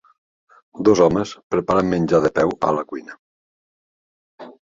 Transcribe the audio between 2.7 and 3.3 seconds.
la cuina.